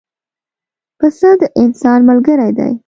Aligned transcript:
پسه 0.99 1.29
د 1.39 1.41
انسان 1.63 1.99
ملګری 2.09 2.49
دی. 2.57 2.71